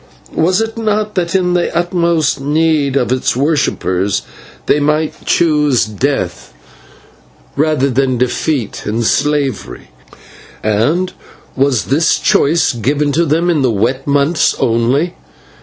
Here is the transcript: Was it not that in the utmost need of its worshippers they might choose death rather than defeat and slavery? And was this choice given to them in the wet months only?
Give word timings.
Was 0.33 0.61
it 0.61 0.79
not 0.79 1.13
that 1.13 1.35
in 1.35 1.53
the 1.53 1.77
utmost 1.77 2.39
need 2.41 2.95
of 2.95 3.11
its 3.11 3.35
worshippers 3.35 4.23
they 4.65 4.79
might 4.79 5.27
choose 5.27 5.85
death 5.85 6.51
rather 7.55 7.87
than 7.87 8.17
defeat 8.17 8.87
and 8.87 9.05
slavery? 9.05 9.91
And 10.63 11.13
was 11.55 11.83
this 11.85 12.17
choice 12.17 12.73
given 12.73 13.11
to 13.11 13.27
them 13.27 13.47
in 13.51 13.61
the 13.61 13.69
wet 13.69 14.07
months 14.07 14.55
only? 14.59 15.13